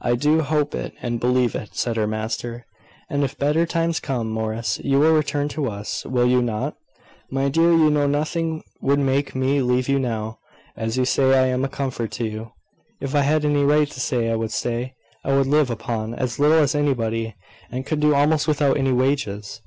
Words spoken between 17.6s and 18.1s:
and could